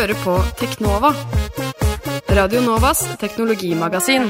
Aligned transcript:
hører 0.00 0.16
på 0.24 0.34
Teknova. 0.56 1.10
Radio 2.32 2.60
Novas 2.64 3.02
teknologimagasin. 3.20 4.22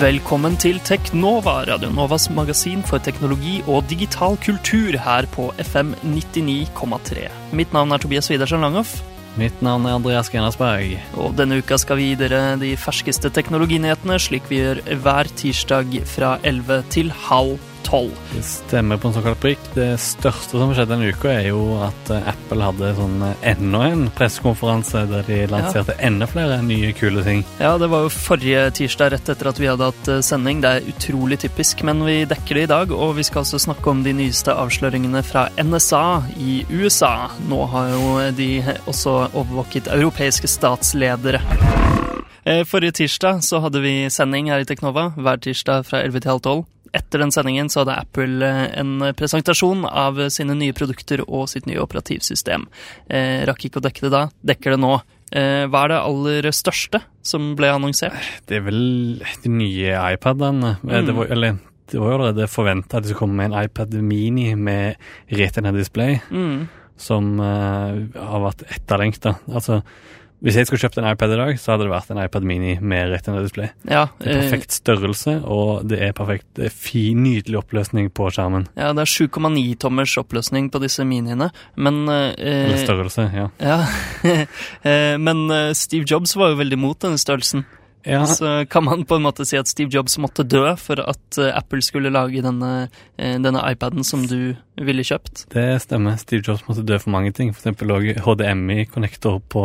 Velkommen 0.00 0.56
til 0.58 0.80
Teknova, 0.82 1.60
Radio 1.68 1.92
Novas 1.94 2.26
magasin 2.34 2.82
for 2.82 2.98
teknologi 2.98 3.60
og 3.68 3.86
digital 3.92 4.34
kultur 4.42 4.98
her 5.04 5.30
på 5.36 5.52
FM 5.62 5.94
99,3. 6.02 7.28
Mitt 7.54 7.76
navn 7.76 7.94
er 7.94 8.02
Tobias 8.02 8.32
Widersen 8.32 8.66
Langhoff, 8.66 9.04
Mitt 9.38 9.62
navn 9.62 9.86
er 9.86 9.94
Andreas 9.94 10.28
Grenersberg. 10.32 10.98
og 11.14 11.36
denne 11.38 11.62
uka 11.62 11.78
skal 11.78 11.96
vi 11.96 12.10
gi 12.10 12.18
dere 12.18 12.58
de 12.58 12.74
ferskeste 12.74 13.30
teknologinyhetene, 13.30 14.18
slik 14.18 14.50
vi 14.50 14.64
gjør 14.64 14.82
hver 14.98 15.30
tirsdag 15.38 16.00
fra 16.10 16.38
11 16.42 16.82
til 16.90 17.14
halv 17.30 17.69
12. 17.82 18.10
Det 18.34 18.42
stemmer 18.42 18.96
på 18.96 19.08
en 19.08 19.14
såkalt 19.14 19.40
prikk. 19.40 19.62
Det 19.74 19.88
største 20.00 20.58
som 20.58 20.72
skjedde 20.74 20.92
denne 20.94 21.10
uka, 21.10 21.32
er 21.32 21.50
jo 21.50 21.62
at 21.84 22.12
eh, 22.14 22.28
Apple 22.32 22.64
hadde 22.64 22.92
sånn 22.98 23.18
eh, 23.26 23.46
enda 23.52 23.82
en 23.90 24.06
pressekonferanse 24.16 25.04
der 25.10 25.26
de 25.26 25.40
lanserte 25.50 25.96
enda 25.98 26.28
flere 26.30 26.60
nye 26.66 26.92
kule 26.96 27.24
ting. 27.26 27.44
Ja, 27.60 27.76
det 27.80 27.90
var 27.92 28.06
jo 28.06 28.12
forrige 28.14 28.68
tirsdag 28.80 29.14
rett 29.14 29.32
etter 29.32 29.50
at 29.50 29.60
vi 29.60 29.70
hadde 29.70 29.90
hatt 29.90 30.10
eh, 30.12 30.22
sending. 30.24 30.62
Det 30.64 30.72
er 30.72 30.90
utrolig 30.92 31.40
typisk, 31.44 31.84
men 31.86 32.04
vi 32.06 32.20
dekker 32.30 32.60
det 32.60 32.66
i 32.66 32.72
dag, 32.74 32.94
og 32.94 33.16
vi 33.18 33.26
skal 33.26 33.44
også 33.44 33.62
snakke 33.66 33.92
om 33.92 34.04
de 34.06 34.14
nyeste 34.16 34.54
avsløringene 34.54 35.22
fra 35.26 35.48
NSA 35.60 36.04
i 36.40 36.60
USA. 36.70 37.14
Nå 37.50 37.64
har 37.74 37.94
jo 37.94 38.16
de 38.36 38.50
også 38.90 39.16
overvåket 39.30 39.90
europeiske 39.94 40.50
statsledere. 40.50 41.42
Forrige 42.66 42.96
tirsdag 43.02 43.42
så 43.44 43.60
hadde 43.62 43.82
vi 43.84 43.92
sending 44.10 44.48
her 44.50 44.62
i 44.62 44.66
Teknova, 44.66 45.10
hver 45.14 45.38
tirsdag 45.44 45.84
fra 45.86 46.00
11 46.02 46.22
til 46.24 46.32
halv 46.32 46.40
12. 46.46 46.62
Etter 46.92 47.22
den 47.22 47.30
sendingen 47.30 47.68
så 47.70 47.84
hadde 47.84 47.98
Apple 48.02 48.42
eh, 48.46 48.66
en 48.80 48.98
presentasjon 49.14 49.84
av 49.86 50.18
sine 50.34 50.56
nye 50.58 50.74
produkter 50.74 51.22
og 51.28 51.46
sitt 51.52 51.68
nye 51.70 51.78
operativsystem. 51.82 52.64
Eh, 53.08 53.44
rakk 53.46 53.68
ikke 53.68 53.78
å 53.78 53.84
dekke 53.86 54.06
det 54.08 54.12
da, 54.14 54.24
dekker 54.52 54.74
det 54.74 54.80
nå. 54.82 54.96
Eh, 55.30 55.64
hva 55.70 55.84
er 55.84 55.92
det 55.92 56.00
aller 56.02 56.48
største 56.56 57.02
som 57.22 57.52
ble 57.58 57.70
annonsert? 57.70 58.16
Det 58.50 58.58
er 58.58 58.64
vel 58.66 58.80
de 59.44 59.52
nye 59.54 59.94
iPadene. 60.16 60.76
Mm. 60.82 60.94
Det 61.06 61.14
var, 61.14 61.30
eller 61.36 61.58
det 61.90 61.98
var 62.00 62.10
jo 62.10 62.18
allerede 62.18 62.50
forventa 62.50 62.98
at 62.98 63.06
det 63.06 63.12
skulle 63.12 63.24
komme 63.28 63.38
med 63.38 63.52
en 63.52 63.64
iPad 63.68 63.94
Mini 64.02 64.52
med 64.58 64.96
retina 65.30 65.70
display, 65.74 66.18
Mm. 66.30 66.68
som 67.00 67.38
eh, 67.40 68.18
har 68.18 68.42
vært 68.48 68.66
etterlengta. 68.66 69.36
Altså, 69.54 69.80
hvis 70.40 70.56
jeg 70.56 70.66
skulle 70.68 70.80
kjøpt 70.80 70.98
en 71.00 71.08
iPad 71.10 71.34
i 71.34 71.38
dag, 71.40 71.58
så 71.60 71.72
hadde 71.74 71.84
det 71.86 71.92
vært 71.92 72.10
en 72.14 72.20
iPad 72.22 72.46
Mini 72.48 72.74
med 72.80 73.10
retina 73.12 73.42
display. 73.44 73.68
Ja, 73.84 74.06
Det 74.20 74.28
er 74.30 74.38
eh, 74.38 74.42
perfekt 74.46 74.72
størrelse, 74.72 75.34
og 75.44 75.84
det 75.90 75.98
er 76.06 76.14
perfekt 76.16 76.46
det 76.56 76.70
er 76.70 76.74
fin, 76.74 77.20
nydelig 77.24 77.58
oppløsning 77.60 78.08
på 78.16 78.30
skjermen. 78.32 78.68
ja, 78.76 78.92
det 78.96 79.04
er 79.04 79.10
7,9 79.12 79.76
tommers 79.82 80.16
oppløsning 80.20 80.70
på 80.72 80.80
disse 80.80 81.04
miniene, 81.04 81.50
men 81.76 82.00
eh, 82.08 82.32
Eller 82.38 82.80
størrelse, 82.86 83.28
ja. 83.34 83.48
Ja, 83.60 83.80
Eh, 84.84 85.16
men 85.20 85.50
eh, 85.50 85.72
Steve 85.76 86.06
Jobs 86.08 86.32
var 86.36 86.52
jo 86.54 86.60
veldig 86.60 86.78
mot 86.80 86.98
denne 87.02 87.18
størrelsen. 87.20 87.66
Ja. 88.02 88.26
Så 88.26 88.66
kan 88.70 88.84
man 88.84 89.04
på 89.04 89.18
en 89.18 89.24
måte 89.24 89.44
si 89.48 89.58
at 89.58 89.68
Steve 89.68 89.90
Jobs 89.92 90.16
måtte 90.22 90.44
dø 90.46 90.64
for 90.80 91.02
at 91.02 91.38
eh, 91.38 91.52
Apple 91.56 91.82
skulle 91.84 92.12
lage 92.12 92.42
denne, 92.44 92.88
eh, 93.20 93.36
denne 93.42 93.62
iPaden 93.72 94.04
som 94.06 94.24
du 94.28 94.54
ville 94.80 95.04
kjøpt. 95.04 95.46
Det 95.52 95.66
stemmer. 95.84 96.16
Steve 96.20 96.42
Jobs 96.46 96.64
måtte 96.68 96.84
dø 96.86 96.98
for 97.02 97.12
mange 97.12 97.32
ting. 97.36 97.52
Eksempel 97.52 97.92
òg 97.92 98.10
HDMI-konnektor 98.24 99.40
på 99.52 99.64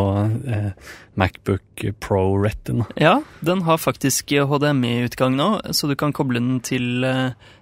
eh, 0.52 0.72
Macbook 1.16 1.86
Pro 2.04 2.24
Retina. 2.44 2.90
Ja, 3.00 3.22
den 3.46 3.64
har 3.68 3.80
faktisk 3.82 4.36
HDMI-utgang 4.36 5.38
nå, 5.40 5.50
så 5.72 5.88
du 5.92 5.96
kan 6.00 6.16
koble 6.16 6.42
den 6.44 6.60
til, 6.66 7.06
eh, 7.08 7.54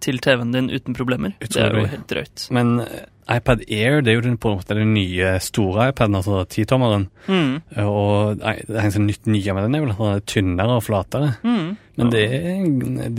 til 0.00 0.22
TV-en 0.22 0.54
din 0.54 0.70
uten 0.72 0.96
problemer. 0.96 1.36
Det 1.42 1.60
er 1.60 1.74
jo 1.74 1.86
helt 1.90 2.08
drøyt. 2.10 2.46
Men 2.54 2.80
eh, 2.84 3.06
iPad 3.36 3.64
Air 3.66 4.04
det 4.06 4.12
er 4.12 4.18
jo 4.20 4.24
den, 4.28 4.36
på 4.38 4.52
en 4.52 4.60
måte 4.60 4.76
den 4.78 4.92
nye 4.94 5.32
store 5.42 5.88
iPaden, 5.90 6.14
altså 6.20 6.44
titommeren. 6.50 7.08
Mm. 7.26 7.56
Og 7.82 8.38
det 8.38 8.54
er 8.70 8.84
en 8.84 8.94
sånn 8.94 9.08
nytt 9.08 9.26
nye 9.26 9.56
med 9.56 9.66
den 9.66 9.74
er 9.74 9.82
vel 9.82 10.12
er 10.12 10.22
tynnere 10.30 10.78
og 10.78 10.84
flatere. 10.86 11.32
Mm. 11.42 11.74
Men 11.96 12.12
det, 12.12 12.24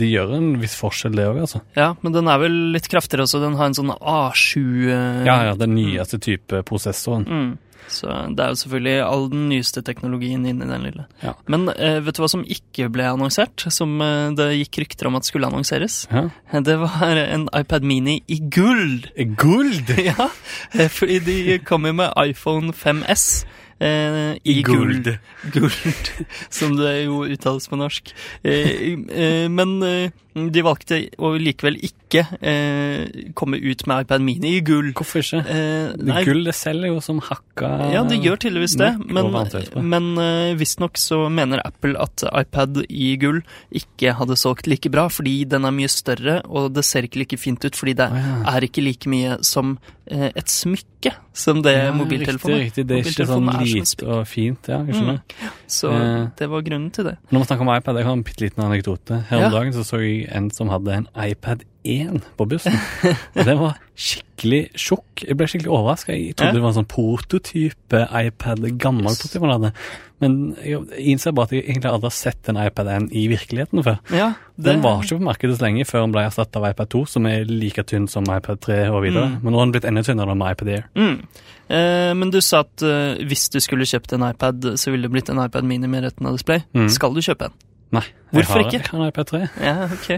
det 0.00 0.08
gjør 0.08 0.36
en 0.38 0.50
viss 0.62 0.78
forskjell, 0.78 1.16
det 1.18 1.26
òg, 1.28 1.42
altså. 1.44 1.60
Ja, 1.76 1.90
men 2.00 2.14
den 2.14 2.30
er 2.30 2.40
vel 2.40 2.56
litt 2.72 2.88
kraftigere 2.88 3.26
også. 3.26 3.42
Den 3.42 3.58
har 3.58 3.68
en 3.68 3.76
sånn 3.76 3.92
A7 3.98 4.62
eh, 4.88 5.24
Ja, 5.28 5.40
ja, 5.50 5.56
den 5.58 5.76
nyeste 5.76 6.20
type 6.24 6.62
prosessoren. 6.68 7.28
Mm. 7.28 7.50
Så 7.88 8.12
det 8.36 8.44
er 8.44 8.52
jo 8.52 8.60
selvfølgelig 8.62 8.96
all 9.04 9.26
den 9.32 9.48
nyeste 9.50 9.82
teknologien 9.86 10.46
inni 10.46 10.68
den 10.68 10.86
lille. 10.86 11.06
Ja. 11.24 11.34
Men 11.50 11.68
eh, 11.74 11.98
vet 12.04 12.18
du 12.18 12.22
hva 12.22 12.30
som 12.30 12.44
ikke 12.44 12.90
ble 12.92 13.08
annonsert, 13.08 13.66
som 13.74 13.96
eh, 14.04 14.30
det 14.38 14.50
gikk 14.60 14.82
rykter 14.84 15.10
om 15.10 15.18
at 15.18 15.28
skulle 15.28 15.48
annonseres? 15.48 16.02
Ja. 16.12 16.28
Det 16.64 16.78
var 16.82 17.22
en 17.22 17.48
iPad 17.56 17.86
Mini 17.88 18.20
i 18.28 18.40
gull! 18.40 19.08
Guld! 19.38 19.94
Ja, 20.08 20.30
eh, 20.72 20.88
fordi 20.88 21.18
de 21.26 21.58
kom 21.66 21.84
jo 21.88 21.92
med 21.98 22.14
iPhone 22.22 22.72
5S. 22.72 23.44
Eh, 23.80 24.34
I, 24.42 24.62
guld. 24.62 25.18
Guld, 25.52 26.10
som 26.50 26.76
det 26.76 27.04
jo 27.04 27.22
uttales 27.28 27.68
på 27.70 27.78
norsk. 27.78 28.10
Eh, 28.42 28.96
eh, 29.06 29.46
men 29.52 29.76
eh, 29.86 30.10
de 30.54 30.62
valgte 30.66 30.98
å 31.18 31.32
likevel 31.40 31.76
ikke 31.88 32.22
eh, 32.40 33.30
komme 33.38 33.58
ut 33.60 33.82
med 33.90 34.04
iPad 34.06 34.24
Mini 34.24 34.54
i 34.58 34.62
gull. 34.64 34.92
Hvorfor 34.96 35.20
ikke? 35.22 35.42
Eh, 35.44 35.92
Det 35.98 36.24
Gull 36.28 36.44
det 36.48 36.54
selger 36.56 36.92
jo 36.94 37.00
som 37.04 37.20
hakka 37.24 37.68
ja, 37.92 38.04
det 38.08 38.20
gjør 38.22 38.38
tydeligvis 38.44 38.76
det, 38.80 38.92
men, 39.10 39.28
men 39.92 40.08
eh, 40.22 40.54
visstnok 40.58 40.96
så 41.00 41.24
mener 41.32 41.60
Apple 41.66 41.98
at 42.00 42.24
iPad 42.30 42.82
i 42.88 43.10
gull 43.20 43.40
ikke 43.74 44.14
hadde 44.18 44.36
solgt 44.38 44.68
like 44.70 44.88
bra, 44.94 45.08
fordi 45.12 45.42
den 45.50 45.66
er 45.68 45.74
mye 45.74 45.90
større, 45.92 46.38
og 46.46 46.70
det 46.76 46.84
ser 46.86 47.08
ikke 47.08 47.22
like 47.24 47.38
fint 47.40 47.64
ut, 47.66 47.76
fordi 47.76 47.96
det 47.98 48.08
oh, 48.12 48.18
ja. 48.22 48.38
er 48.56 48.66
ikke 48.68 48.84
like 48.86 49.10
mye 49.10 49.38
som 49.46 49.76
eh, 50.10 50.30
et 50.34 50.48
smykke 50.48 51.12
som 51.38 51.60
det 51.62 51.74
Ja, 51.76 51.92
mobiltelefonen 51.94 52.58
Riktig, 52.64 52.82
riktig. 52.82 52.86
Det 52.88 52.96
er 52.98 53.10
ikke 53.12 53.26
sånn 53.28 53.50
lite 53.62 54.06
og 54.10 54.24
fint. 54.26 54.66
Ja, 54.70 54.80
jeg 54.88 54.96
skjønner. 54.98 55.20
Så 55.70 55.90
Eh. 55.94 56.24
det 56.38 56.48
var 56.50 56.62
grunnen 56.66 56.90
til 56.94 57.04
det. 57.06 57.16
Når 57.30 57.40
vi 57.44 57.46
snakker 57.46 57.62
om 57.66 57.70
iPad, 57.76 57.96
jeg 58.00 58.06
har 58.08 58.16
en 58.18 58.24
bitte 58.26 58.42
liten 58.42 58.64
anekdote. 58.64 59.20
Her 59.28 59.36
om 59.38 59.44
Ja. 59.44 59.50
dagen 59.54 59.72
så, 59.76 59.84
så 59.86 60.00
jeg 60.02 60.26
en 60.34 60.50
som 60.54 60.68
hadde 60.72 60.94
en 60.94 61.08
iPad 61.24 61.64
1 61.88 62.24
på 62.36 62.44
bussen. 62.50 62.74
Og 63.38 63.44
det 63.46 63.54
var 63.56 63.78
skikkelig 63.96 64.62
sjokk. 64.78 65.22
Jeg 65.24 65.36
ble 65.38 65.46
skikkelig 65.48 65.70
overraska. 65.72 66.12
Jeg 66.12 66.34
trodde 66.36 66.58
det 66.58 66.62
var 66.64 66.72
en 66.74 66.78
sånn 66.82 66.90
prototype 66.90 68.02
iPad, 68.24 68.66
gammel 68.78 69.08
Yes. 69.08 69.22
prototype 69.22 69.46
han 69.46 69.54
hadde. 69.54 69.72
Men 70.20 70.34
jeg 70.64 70.82
innser 71.12 71.32
bare 71.32 71.46
at 71.46 71.52
jeg 71.54 71.62
egentlig 71.64 71.90
aldri 71.92 72.10
har 72.10 72.16
sett 72.18 72.48
en 72.50 72.58
iPad 72.58 72.88
1 72.96 73.08
i 73.14 73.24
virkeligheten 73.30 73.84
før. 73.86 73.98
Ja, 74.10 74.32
Den 74.58 74.82
var 74.82 75.00
ikke 75.04 75.18
på 75.20 75.28
markedet 75.28 75.58
så 75.60 75.64
lenge 75.68 75.86
før 75.86 76.02
den 76.02 76.12
ble 76.16 76.24
erstatta 76.26 76.58
av 76.58 76.66
iPad 76.72 76.90
2, 76.90 77.04
som 77.06 77.26
er 77.30 77.44
like 77.46 77.84
tynn 77.86 78.08
som 78.10 78.26
iPad 78.26 78.58
3 78.66 78.80
og 78.90 79.04
videre. 79.06 79.28
Mm. 79.30 79.38
Men 79.44 79.52
nå 79.54 79.60
har 79.60 79.68
den 79.68 79.76
blitt 79.76 79.86
enda 79.88 80.02
tynnere 80.02 80.34
med 80.34 80.56
iPad 80.56 80.68
Air. 80.74 80.84
Mm. 80.98 81.14
Eh, 81.68 82.12
men 82.18 82.30
du 82.34 82.40
sa 82.42 82.64
at 82.66 82.82
eh, 82.82 83.22
hvis 83.30 83.46
du 83.54 83.60
skulle 83.62 83.86
kjøpt 83.86 84.12
en 84.18 84.26
iPad, 84.28 84.72
så 84.80 84.90
ville 84.90 85.06
det 85.06 85.14
blitt 85.14 85.30
en 85.30 85.38
iPad 85.44 85.64
Mini 85.64 85.86
med 85.86 86.02
retina-display. 86.08 86.64
Mm. 86.74 86.88
Skal 86.90 87.14
du 87.14 87.22
kjøpe 87.22 87.48
en? 87.50 87.56
Nei. 87.94 88.04
Hvorfor 88.36 88.60
ikke? 88.60 88.82
Jeg 88.82 88.90
har 88.92 89.08
iPad 89.08 89.30
3. 89.30 89.38
Ja, 89.64 89.86
ok. 89.88 90.08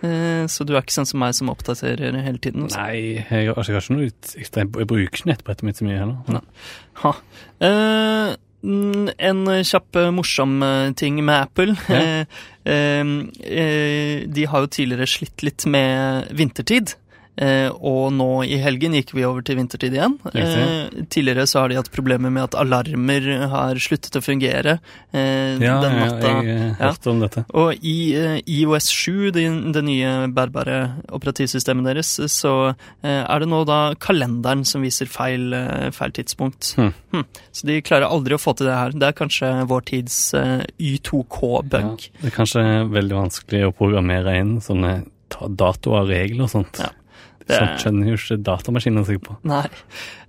Uh, 0.00 0.44
så 0.48 0.64
du 0.64 0.72
er 0.72 0.80
ikke 0.80 0.96
sånn 0.96 1.08
som 1.10 1.20
meg 1.20 1.34
som 1.36 1.50
oppdaterer 1.52 2.16
hele 2.24 2.40
tiden? 2.40 2.64
Også? 2.64 2.80
Nei, 2.80 3.20
jeg, 3.20 3.50
altså, 3.52 3.74
jeg 3.74 3.84
noe 3.92 4.08
ekstremt 4.08 4.72
jeg, 4.72 4.84
jeg 4.84 4.90
bruker 4.92 5.20
ikke 5.20 5.32
nettbrettet 5.32 5.68
mitt 5.68 5.80
så 5.80 5.88
mye 5.88 6.00
heller. 6.00 6.44
Ha. 7.02 7.12
Mm, 8.58 9.12
en 9.22 9.44
kjapp, 9.62 9.96
eh, 10.00 10.08
morsom 10.10 10.56
ting 10.98 11.20
med 11.22 11.44
Apple. 11.44 11.76
Ja. 11.92 12.24
De 14.38 14.42
har 14.52 14.64
jo 14.64 14.68
tidligere 14.68 15.06
slitt 15.08 15.44
litt 15.46 15.64
med 15.70 16.32
vintertid. 16.36 16.96
Eh, 17.38 17.68
og 17.70 18.08
nå 18.16 18.42
i 18.50 18.56
helgen 18.58 18.96
gikk 18.98 19.12
vi 19.14 19.22
over 19.22 19.44
til 19.46 19.60
vintertid 19.60 19.94
igjen. 19.94 20.16
Riktig. 20.26 20.62
Eh, 20.64 21.04
tidligere 21.14 21.44
så 21.46 21.60
har 21.62 21.68
de 21.70 21.76
hatt 21.78 21.90
problemer 21.94 22.32
med 22.34 22.48
at 22.48 22.56
alarmer 22.58 23.28
har 23.52 23.78
sluttet 23.78 24.18
å 24.18 24.22
fungere. 24.24 24.78
Eh, 25.14 25.54
Ja, 25.62 25.76
den 25.82 25.94
ja, 25.98 26.08
jeg 26.18 26.48
Ja. 26.48 26.90
hørte 26.90 27.10
om 27.12 27.20
dette. 27.22 27.44
Og 27.54 27.74
i 27.82 28.12
iOS 28.46 28.88
7, 28.90 29.30
det, 29.32 29.44
det 29.72 29.84
nye 29.86 30.10
bærbare 30.34 30.80
operativsystemet 31.14 31.84
deres, 31.92 32.10
så 32.32 32.74
er 33.02 33.38
det 33.38 33.48
nå 33.48 33.64
da 33.68 33.94
kalenderen 33.94 34.64
som 34.66 34.82
viser 34.82 35.06
feil, 35.06 35.50
feil 35.94 36.10
tidspunkt. 36.18 36.74
Hmm. 36.76 36.92
Hmm. 37.12 37.24
Så 37.52 37.66
de 37.70 37.80
klarer 37.82 38.10
aldri 38.10 38.34
å 38.34 38.42
få 38.42 38.56
til 38.58 38.66
det 38.66 38.74
her. 38.74 38.90
Det 38.98 39.08
er 39.08 39.16
kanskje 39.18 39.52
vår 39.70 39.84
tids 39.88 40.18
eh, 40.34 40.64
Y2K-bug. 40.80 42.08
Ja, 42.08 42.20
det 42.22 42.32
er 42.32 42.36
kanskje 42.36 42.64
veldig 42.92 43.16
vanskelig 43.22 43.62
å 43.68 43.74
programmere 43.78 44.36
inn 44.40 44.56
sånne 44.64 45.04
datoer 45.28 46.02
og 46.02 46.08
regler 46.10 46.46
og 46.46 46.50
sånt. 46.52 46.78
Ja, 46.80 46.88
Sånt 47.48 47.84
skjønner 47.84 48.10
jo 48.12 48.18
ikke 48.18 48.36
datamaskinen 48.44 49.06
seg 49.08 49.22
på. 49.24 49.38
Nei. 49.48 49.64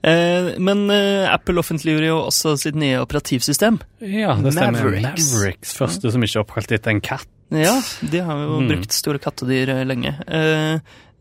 Eh, 0.08 0.54
men 0.64 0.86
eh, 0.94 1.26
Apple 1.28 1.60
offentliggjorde 1.60 2.08
jo 2.08 2.22
også 2.30 2.56
sitt 2.62 2.78
nye 2.80 3.02
operativsystem. 3.04 3.82
Ja, 4.00 4.38
det 4.40 4.56
stemmer. 4.56 4.80
Mavericks. 4.80 5.34
Mavericks. 5.34 5.76
Første 5.80 6.14
som 6.14 6.24
ikke 6.24 6.40
er 6.40 6.46
oppkalt 6.46 6.74
etter 6.80 6.96
en 6.96 7.04
katt. 7.04 7.28
Ja, 7.50 7.76
de 8.12 8.22
har 8.22 8.42
jo 8.44 8.60
mm. 8.62 8.68
brukt 8.70 8.94
store 8.94 9.22
kattedyr 9.22 9.72
eh, 9.74 9.84
lenge. 9.90 10.14
Eh, 10.28 10.76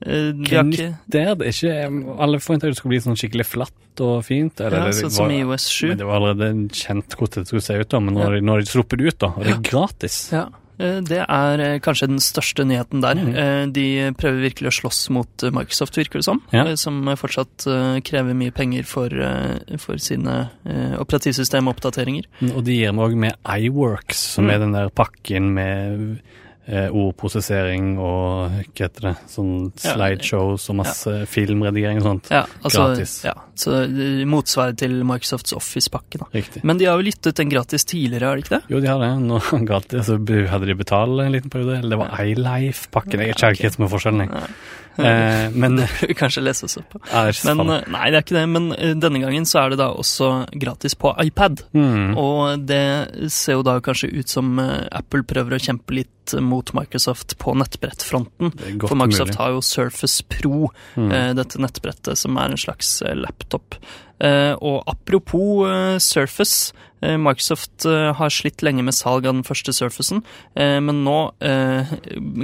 eh, 0.04 0.30
de 0.36 0.44
ikke 0.44 0.88
det 1.08 1.22
er 1.24 1.44
ikke 1.48 1.72
Alle 2.20 2.40
forventa 2.44 2.68
det 2.68 2.76
skulle 2.76 2.94
bli 2.94 3.00
sånn 3.06 3.16
skikkelig 3.18 3.48
flatt 3.48 4.04
og 4.04 4.20
fint. 4.26 4.60
Eller, 4.60 4.90
ja, 4.90 4.96
Sånn 5.00 5.14
som 5.14 5.32
i 5.32 5.40
OS 5.46 5.70
7. 5.72 5.88
Men 5.94 6.02
det 6.02 6.08
var 6.08 6.20
allerede 6.20 6.52
kjent 6.76 7.16
hvordan 7.18 7.42
det 7.46 7.50
skulle 7.50 7.64
se 7.64 7.78
ut, 7.80 7.90
da. 7.90 8.02
Men 8.04 8.18
nå 8.18 8.26
har 8.26 8.36
de, 8.36 8.44
de 8.44 8.72
sluppet 8.74 9.00
det 9.00 9.10
ut, 9.10 9.20
da. 9.24 9.32
Og 9.34 9.46
det 9.48 9.54
er 9.56 9.62
gratis. 9.72 10.20
Ja, 10.36 10.46
eh, 10.52 10.64
det 10.78 11.18
er 11.26 11.60
eh, 11.60 11.78
kanskje 11.82 12.06
den 12.08 12.20
største 12.22 12.64
nyheten 12.64 13.00
der. 13.02 13.14
Mhm. 13.18 13.34
Eh, 13.34 13.66
De 13.74 13.86
prøver 14.18 14.40
virkelig 14.46 14.70
å 14.70 14.76
slåss 14.80 15.00
mot 15.10 15.42
eh, 15.42 15.50
Microsoft, 15.50 15.96
virker 15.98 16.20
det 16.20 16.24
som. 16.24 16.42
Ja. 16.52 16.64
eh, 16.68 16.74
Som 16.78 17.02
fortsatt 17.18 17.66
eh, 17.66 18.00
krever 18.06 18.34
mye 18.38 18.54
penger 18.54 18.84
for, 18.86 19.08
eh, 19.12 19.76
for 19.78 19.98
sine 19.98 20.50
eh, 20.64 20.94
operativsystemoppdateringer. 21.02 22.24
Og 22.54 22.62
de 22.64 22.78
gir 22.78 22.92
òg 22.92 23.16
med 23.16 23.34
iWorks, 23.44 24.14
som 24.38 24.44
Mm. 24.48 24.50
er 24.54 24.58
den 24.58 24.72
der 24.72 24.88
pakken 24.90 25.52
med 25.54 26.20
eh, 26.68 26.88
ordprosessering 26.92 27.96
og 27.96 28.52
hva 28.52 28.84
heter 28.84 29.08
det, 29.08 29.14
sånn 29.32 29.52
slideshows 29.80 30.68
og 30.70 30.78
masse 30.82 31.14
filmredigering 31.32 32.02
og 32.02 32.08
sånt. 32.08 32.30
Ja, 32.34 32.44
altså, 32.62 32.86
Gratis. 32.90 33.14
Ja, 33.26 33.34
så 33.58 33.80
Motsvaret 34.28 34.78
til 34.80 34.98
Microsofts 35.08 35.56
Office-pakke. 35.56 36.20
da. 36.22 36.30
Riktig. 36.34 36.64
Men 36.68 36.80
de 36.80 36.88
har 36.88 37.00
jo 37.00 37.08
gitt 37.08 37.26
ut 37.26 37.44
en 37.44 37.52
gratis 37.52 37.88
tidligere, 37.88 38.28
har 38.28 38.38
de 38.38 38.46
ikke 38.46 38.56
det? 38.58 38.62
Jo, 38.74 38.82
de 38.84 38.92
har 38.92 39.02
det. 39.02 39.12
Nå 39.24 39.40
gratis, 39.70 40.10
så 40.10 40.18
hadde 40.52 40.68
de 40.70 40.78
betalt 40.78 41.24
en 41.24 41.34
liten 41.34 41.52
periode. 41.52 41.80
Eller 41.80 41.96
det 41.96 42.02
var 42.04 42.26
iLife-pakken. 42.26 43.24
Jeg 43.24 43.34
er 43.34 43.56
ikke 43.56 43.68
helt 43.68 43.80
er 43.88 43.94
forskjellen. 43.96 44.28
jeg. 44.28 44.52
Eh, 44.98 45.50
men 45.54 45.76
Det 45.78 45.86
bør 45.88 46.08
vi 46.10 46.14
kanskje 46.18 46.42
lese 46.42 46.64
oss 46.66 46.76
opp 46.80 46.90
på. 46.96 47.00
Men 47.46 47.60
eh, 47.70 47.84
Nei, 47.94 48.10
det 48.10 48.18
er 48.18 48.24
ikke 48.24 48.36
det. 48.38 48.44
Men 48.50 48.68
eh, 48.74 48.94
denne 48.98 49.20
gangen 49.22 49.46
så 49.48 49.60
er 49.62 49.70
det 49.74 49.78
da 49.78 49.90
også 49.94 50.30
gratis 50.58 50.96
på 50.98 51.12
iPad. 51.22 51.62
Mm. 51.76 52.16
Og 52.18 52.64
det 52.66 53.30
ser 53.34 53.58
jo 53.58 53.66
da 53.66 53.78
kanskje 53.84 54.10
ut 54.18 54.28
som 54.32 54.58
Apple 54.58 55.22
prøver 55.28 55.54
å 55.56 55.62
kjempe 55.62 55.94
litt 56.00 56.34
mot 56.44 56.74
Microsoft 56.76 57.38
på 57.40 57.54
nettbrettfronten. 57.56 58.50
For 58.84 58.98
Microsoft 58.98 59.32
mulig. 59.32 59.38
har 59.40 59.54
jo 59.54 59.62
Surface 59.64 60.26
Pro, 60.28 60.68
Mm. 60.98 61.36
dette 61.38 61.60
nettbrettet 61.62 62.18
som 62.18 62.36
er 62.36 62.50
en 62.50 62.60
slags 62.60 62.98
laptop. 63.14 63.76
Eh, 64.18 64.54
og 64.58 64.82
apropos 64.90 65.62
eh, 65.68 65.96
Surface, 66.02 66.72
eh, 67.00 67.14
Microsoft 67.20 67.86
har 67.86 68.32
slitt 68.34 68.64
lenge 68.66 68.82
med 68.82 68.96
salg 68.96 69.26
av 69.28 69.36
den 69.36 69.44
første 69.46 69.72
Surfacen, 69.74 70.24
men 70.58 71.02
nå 71.06 71.16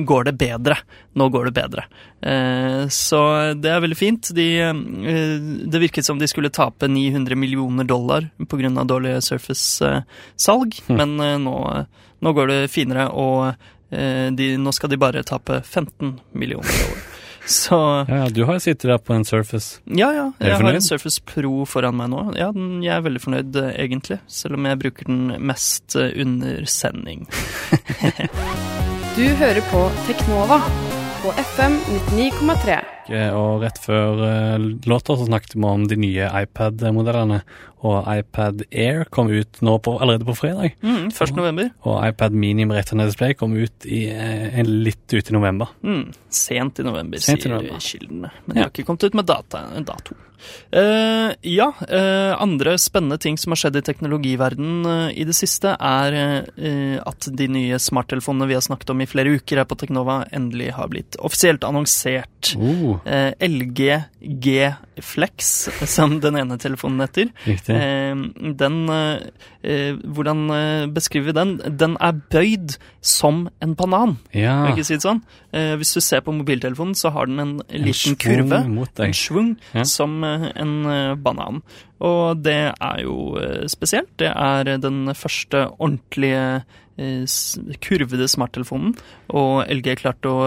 går 0.06 0.28
det 0.28 0.34
bedre. 0.38 0.76
Nå 1.18 1.26
går 1.34 1.48
det 1.48 1.54
bedre. 1.56 1.84
Så 2.94 3.20
det 3.58 3.72
er 3.72 3.82
veldig 3.82 3.98
fint. 3.98 4.30
De, 4.36 4.46
det 5.66 5.80
virket 5.82 6.06
som 6.06 6.20
de 6.22 6.28
skulle 6.30 6.52
tape 6.54 6.86
900 6.88 7.34
millioner 7.38 7.88
dollar 7.88 8.28
pga. 8.46 8.70
dårlig 8.86 9.16
Surface-salg, 9.26 10.78
Hm. 10.86 10.96
men 11.00 11.42
nå, 11.44 11.56
nå 12.22 12.32
går 12.38 12.52
det 12.52 12.60
finere, 12.70 13.08
og 13.10 13.54
de, 13.90 14.54
nå 14.56 14.72
skal 14.74 14.94
de 14.94 15.02
bare 15.02 15.26
tape 15.26 15.60
15 15.64 16.14
millioner 16.32 16.78
dollar. 16.84 17.03
Så 17.46 17.76
Ja, 18.08 18.24
ja, 18.24 18.28
du 18.32 18.44
har 18.48 18.58
sitter 18.58 18.94
der 18.94 18.98
på 18.98 19.14
en 19.14 19.24
Surface. 19.24 19.80
ja, 19.86 20.10
ja. 20.12 20.26
Er 20.40 20.44
du 20.44 20.50
Jeg 20.50 20.60
har 20.62 20.74
en 20.78 20.82
Surface 20.82 21.20
Pro 21.24 21.64
foran 21.68 21.96
meg 21.96 22.08
nå. 22.10 22.22
Ja, 22.38 22.50
den, 22.52 22.82
jeg 22.82 22.94
er 22.96 23.04
veldig 23.04 23.20
fornøyd, 23.20 23.56
eh, 23.60 23.74
egentlig. 23.84 24.18
Selv 24.26 24.54
om 24.54 24.64
jeg 24.64 24.78
bruker 24.80 25.04
den 25.10 25.34
mest 25.44 25.96
eh, 25.96 26.12
under 26.24 26.64
sending. 26.64 27.26
Du 29.14 29.22
hører 29.38 29.60
på 29.70 29.80
Teknova 30.08 30.56
på 31.22 31.30
FM 31.38 31.76
99,3. 32.18 32.80
Eh, 33.10 33.30
Og 33.36 33.60
rett 33.62 33.78
før 33.84 34.22
eh, 34.24 34.58
låta 34.88 35.16
så 35.18 35.26
snakket 35.28 35.54
vi 35.58 35.64
om 35.68 35.86
de 35.90 35.96
nye 36.00 36.28
iPad-modellene. 36.44 37.42
Og 37.84 38.06
iPad 38.08 38.62
Air 38.72 39.04
kom 39.12 39.28
ut 39.28 39.58
nå 39.60 39.74
på, 39.84 39.98
allerede 40.00 40.24
på 40.24 40.32
fredag. 40.38 40.72
Mm, 40.80 41.10
1. 41.12 41.34
november. 41.36 41.68
Og 41.84 41.98
iPad 42.08 42.32
Mini 42.32 42.64
med 42.64 42.78
Retina 42.80 43.04
Display 43.04 43.34
kom 43.36 43.52
ut 43.60 43.84
i, 43.84 44.06
eh, 44.08 44.62
litt 44.64 45.04
ut 45.12 45.28
i 45.30 45.34
november. 45.36 45.68
Mm, 45.84 46.06
sent 46.32 46.80
i 46.80 46.82
november, 46.86 47.18
Sent 47.20 47.40
i 47.40 47.42
sier 47.42 47.52
november. 47.58 47.80
kildene. 47.84 48.30
Men 48.46 48.54
de 48.54 48.60
Ja. 48.60 48.62
har 48.64 48.70
ikke 48.70 48.86
kommet 48.86 49.04
ut 49.04 49.14
med 49.14 49.26
data, 49.26 49.60
dato. 49.84 50.14
Uh, 50.76 51.32
ja, 51.42 51.70
uh, 51.88 52.36
andre 52.42 52.74
spennende 52.76 53.16
ting 53.18 53.38
som 53.38 53.52
har 53.52 53.56
skjedd 53.56 53.76
i 53.76 53.80
teknologiverdenen 53.80 54.84
uh, 54.84 55.08
i 55.16 55.24
det 55.24 55.32
siste, 55.34 55.72
er 55.80 56.44
at 57.00 57.28
de 57.32 57.46
nye 57.48 57.78
smarttelefonene 57.80 58.46
vi 58.50 58.54
har 58.54 58.60
snakket 58.60 58.90
om 58.90 59.00
i 59.00 59.06
flere 59.08 59.32
uker 59.38 59.56
her 59.56 59.64
på 59.64 59.76
Teknova, 59.80 60.26
endelig 60.36 60.72
har 60.76 60.88
blitt 60.92 61.16
offisielt 61.24 61.64
annonsert. 61.64 62.52
Oh, 62.94 63.00
Eh, 63.10 63.32
LG 63.40 64.04
G 64.40 64.74
Flex, 65.02 65.68
som 65.90 66.20
den 66.20 66.36
ene 66.38 66.56
telefonen 66.58 67.00
heter. 67.04 67.30
riktig. 67.46 67.74
Eh, 67.74 68.14
den 68.54 68.76
eh, 68.88 69.18
eh, 69.62 69.94
Hvordan 70.04 70.44
eh, 70.50 70.86
beskriver 70.94 71.32
vi 71.32 71.32
den? 71.40 71.54
Den 71.78 71.96
er 72.00 72.12
bøyd 72.30 72.76
som 73.02 73.48
en 73.60 73.74
banan. 73.74 74.18
Ja, 74.32 74.64
kan 74.66 74.76
ikke 74.76 74.84
si 74.86 74.94
det 74.98 75.02
sånn? 75.06 75.22
Eh, 75.52 75.74
hvis 75.80 75.94
du 75.94 76.00
ser 76.00 76.20
på 76.26 76.32
mobiltelefonen, 76.36 76.94
så 76.94 77.10
har 77.12 77.26
den 77.26 77.40
en 77.40 77.56
liten 77.68 77.94
schwung 77.94 78.16
kurve, 78.22 78.62
en 79.04 79.12
schwung, 79.12 79.56
Ja. 79.74 79.84
som 79.84 80.22
en 80.24 81.18
banan. 81.22 81.62
Og 82.00 82.42
det 82.42 82.74
er 82.80 83.02
jo 83.02 83.38
spesielt. 83.68 84.10
Det 84.18 84.30
er 84.34 84.76
den 84.78 85.06
første 85.14 85.68
ordentlige 85.78 86.62
kurvede 87.82 88.28
smarttelefonen, 88.30 88.94
og 89.34 89.64
LG 89.72 89.96
klarte 90.02 90.30
å 90.30 90.44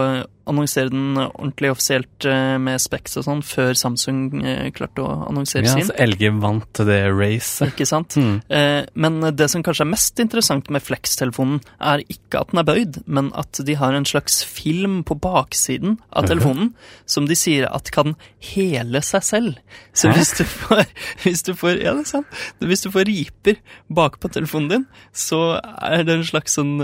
annonsere 0.48 0.90
den 0.92 1.18
ordentlig 1.20 1.70
offisielt 1.74 2.26
eh, 2.28 2.56
med 2.62 2.80
Specs 2.82 3.18
og 3.20 3.26
sånn, 3.26 3.42
før 3.46 3.76
Samsung 3.78 4.20
eh, 4.42 4.68
klarte 4.74 5.04
å 5.04 5.10
annonsere 5.28 5.66
Ja, 5.68 5.74
sin. 5.76 5.86
altså 5.88 6.06
LG 6.08 6.30
vant 6.42 6.82
det 6.88 6.98
racet. 7.12 7.72
Ikke 7.74 7.86
sant? 7.88 8.16
Mm. 8.18 8.38
Eh, 8.48 8.82
men 8.98 9.20
det 9.36 9.48
som 9.52 9.62
kanskje 9.66 9.84
er 9.86 9.92
mest 9.92 10.22
interessant 10.24 10.70
med 10.74 10.84
Flex-telefonen, 10.84 11.60
er 11.80 12.02
ikke 12.08 12.40
at 12.42 12.52
den 12.54 12.62
er 12.62 12.68
bøyd, 12.68 13.00
men 13.06 13.30
at 13.38 13.60
de 13.68 13.76
har 13.78 13.94
en 13.96 14.08
slags 14.08 14.40
film 14.46 15.02
på 15.06 15.16
baksiden 15.20 15.98
av 16.12 16.28
telefonen 16.30 16.72
som 17.08 17.26
de 17.28 17.36
sier 17.38 17.68
at 17.68 17.90
kan 17.94 18.14
hele 18.54 19.00
seg 19.04 19.24
selv. 19.26 19.60
Så 19.96 20.10
hvis 20.14 20.32
du 20.38 20.44
får, 20.48 20.84
hvis 21.24 21.42
du 21.46 21.52
får 21.58 21.78
Ja, 21.82 21.92
det 21.96 22.06
er 22.06 22.10
sant. 22.10 22.38
Hvis 22.64 22.82
du 22.84 22.90
får 22.94 23.06
riper 23.08 23.58
bakpå 23.92 24.30
telefonen 24.34 24.68
din, 24.72 24.84
så 25.16 25.58
er 25.62 26.04
det 26.06 26.14
en 26.18 26.26
slags 26.26 26.56
sånn 26.58 26.76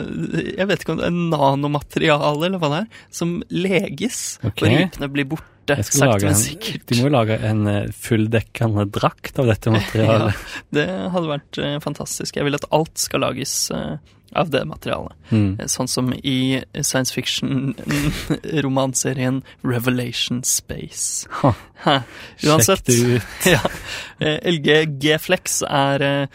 Jeg 0.56 0.66
vet 0.70 0.82
ikke 0.84 0.94
om 0.94 1.00
det 1.00 1.08
er 1.08 1.16
nanomateriale 1.34 2.48
eller 2.48 2.60
hva 2.62 2.70
det 2.72 2.80
er, 2.84 3.02
som 3.14 3.36
leges. 3.54 4.38
okay. 4.42 4.66
Og 4.66 4.70
ripene 4.84 5.08
blir 5.14 5.26
borte. 5.30 5.50
Jeg 5.64 5.80
skal 5.88 6.10
lage 6.10 6.20
Sakte, 6.20 6.26
men 6.26 6.34
en, 6.34 6.42
sikkert. 6.42 6.82
de 6.90 6.94
må 6.98 7.02
jo 7.06 7.12
lage 7.14 7.36
en 7.48 7.60
eh, 7.70 7.92
fulldekkende 8.04 8.84
drakt 8.92 9.34
av 9.40 9.46
dette 9.48 9.68
materialet. 9.72 10.34
Det 10.76 10.86
hadde 11.14 11.30
vært 11.30 11.54
eh, 11.62 11.78
fantastisk. 11.84 12.36
Jeg 12.36 12.44
vil 12.44 12.58
at 12.58 12.68
alt 12.74 12.96
skal 13.00 13.20
lages 13.24 13.54
eh, 13.72 13.96
av 14.34 14.50
det 14.50 14.64
materialet. 14.66 15.14
Mm. 15.30 15.58
Sånn 15.70 15.86
som 15.88 16.12
i 16.16 16.60
science 16.82 17.14
fiction-romanserien 17.14 19.42
Revelation 19.62 20.42
Space. 20.44 21.28
Ha, 21.40 21.54
ha. 21.86 22.02
Uansett. 22.42 22.84
Sjekk 22.84 22.90
det 22.90 23.16
ut. 23.16 23.22
ja. 23.54 23.60
LG 24.50 24.68
G-Flex 25.02 25.62
er 25.68 26.02
eh, 26.04 26.26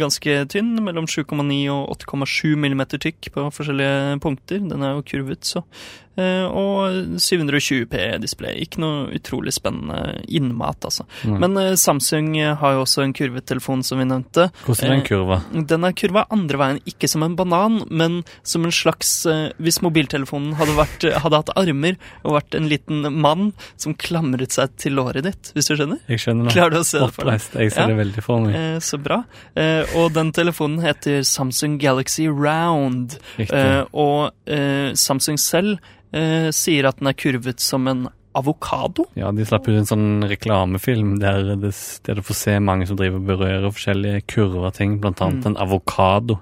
ganske 0.00 0.32
tynn, 0.52 0.72
mellom 0.84 1.06
7,9 1.10 1.70
og 1.72 1.82
8,7 1.98 2.56
millimeter 2.58 2.98
tykk 3.02 3.20
på 3.34 3.40
forskjellige 3.54 4.18
punkter. 4.24 4.58
Den 4.66 4.82
er 4.82 4.90
jo 4.96 5.02
kurvet, 5.06 5.42
så. 5.46 5.60
Eh, 6.16 6.44
og 6.48 7.18
720P-display. 7.20 8.56
Ikke 8.64 8.80
noe 8.80 9.08
utrolig 9.16 9.52
spennende 9.56 10.22
innmat, 10.32 10.86
altså. 10.88 11.04
Nei. 11.28 11.38
Men 11.42 11.56
eh, 11.60 11.74
Samsung 11.78 12.30
har 12.60 12.76
jo 12.76 12.84
også 12.86 13.02
en 13.04 13.12
kurvetelefon, 13.16 13.82
som 13.84 14.00
vi 14.00 14.06
nevnte. 14.08 14.48
Hvordan 14.64 14.86
er 14.86 14.94
den 14.94 15.02
Eh, 15.02 15.08
kurva? 15.10 15.38
Den 15.68 15.84
er 15.84 15.92
kurva 15.96 16.24
andre 16.32 16.60
veien, 16.62 16.80
ikke 16.88 17.08
som 17.10 17.22
en 17.26 17.36
banan, 17.36 17.82
men 17.90 18.22
som 18.46 18.64
en 18.64 18.72
slags 18.72 19.10
Hvis 19.60 19.80
mobiltelefonen 19.84 20.54
hadde, 20.58 20.74
vært, 20.78 21.04
hadde 21.22 21.36
hatt 21.42 21.50
armer 21.58 21.96
og 22.24 22.36
vært 22.38 22.54
en 22.58 22.68
liten 22.70 23.04
mann 23.20 23.50
som 23.76 23.94
klamret 23.94 24.52
seg 24.56 24.72
til 24.80 24.96
låret 24.96 25.24
ditt, 25.26 25.50
hvis 25.56 25.68
du 25.70 25.74
skjønner? 25.76 26.00
Jeg 26.08 26.22
skjønner. 26.24 26.50
Klarer 26.52 26.70
du 26.76 26.80
å 26.80 26.86
se 26.86 27.00
det 27.02 27.10
for 27.14 27.28
deg? 27.30 27.44
Jeg 27.60 27.72
ser 27.74 27.80
Ja. 27.82 27.86
det 27.92 27.96
veldig 28.00 28.22
for 28.24 28.40
meg. 28.40 28.56
Så 28.82 28.98
bra. 29.02 29.20
Og 29.96 30.12
den 30.16 30.32
telefonen 30.32 30.80
heter 30.84 31.20
Samsung 31.26 31.78
Galaxy 31.82 32.26
Round. 32.28 33.18
Riktig. 33.36 33.86
Og 33.92 34.32
Samsung 34.96 35.38
selv 35.38 35.78
eh, 36.16 36.48
sier 36.56 36.88
at 36.88 36.98
den 37.02 37.10
er 37.12 37.18
kurvet 37.18 37.60
som 37.62 37.86
en 37.90 38.06
avokado. 38.36 39.06
Ja, 39.16 39.30
de 39.32 39.46
slapp 39.48 39.68
ut 39.68 39.78
en 39.78 39.88
sånn 39.88 40.08
reklamefilm 40.28 41.14
der, 41.22 41.54
det, 41.56 41.70
der 42.04 42.18
du 42.18 42.24
får 42.26 42.36
se 42.36 42.56
mange 42.60 42.88
som 42.88 42.98
driver 42.98 43.16
og 43.22 43.30
berører 43.30 43.70
forskjellige 43.72 44.26
kurver 44.28 44.74
ting, 44.76 44.98
blant 45.00 45.22
annet 45.24 45.44
Mm. 45.44 45.54
en 45.54 45.56
avokado. 45.64 46.38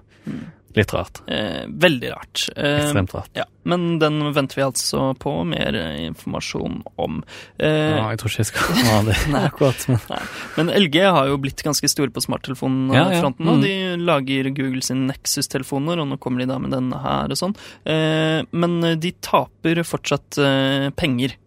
Litt 0.75 0.91
rart. 0.95 1.21
Eh, 1.31 1.65
veldig 1.71 2.09
rart. 2.11 2.49
Eh, 2.57 2.81
Ekstremt 2.83 3.13
rart. 3.15 3.29
ja, 3.39 3.45
men 3.63 3.99
den 4.03 4.17
venter 4.35 4.59
vi 4.59 4.65
altså 4.67 5.13
på 5.23 5.33
mer 5.47 5.77
informasjon 6.09 6.81
om. 6.99 7.21
Eh, 7.59 7.95
Ja, 7.95 8.09
jeg 8.11 8.19
tror 8.19 8.33
ikke 8.33 8.43
jeg 8.43 8.51
skal 8.51 8.81
ha 8.89 8.97
det 9.07 9.17
akkurat. 9.49 9.87
Men. 9.89 10.27
Men 10.57 10.73
LG 10.83 10.99
har 11.15 11.31
jo 11.31 11.39
blitt 11.39 11.63
ganske 11.63 11.89
store 11.93 12.11
på 12.11 12.25
smarttelefonfronten 12.27 12.91
Ja, 12.97 13.07
ja. 13.15 13.31
Mm. 13.39 13.63
De 13.63 13.75
lager 14.03 14.51
Google 14.51 14.83
sine 14.83 15.07
Nexus-telefoner, 15.13 16.03
og 16.03 16.11
nå 16.11 16.19
kommer 16.19 16.43
de 16.43 16.51
da 16.51 16.59
med 16.59 16.75
denne 16.75 16.99
her 17.05 17.31
og 17.31 17.39
sånn. 17.39 17.55
Eh, 17.87 18.43
men 18.51 18.81
de 18.99 19.15
taper 19.23 19.83
fortsatt 19.87 20.39
eh, 20.43 20.91
penger. 20.99 21.39